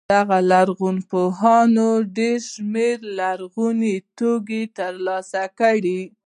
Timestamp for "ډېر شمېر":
2.17-2.97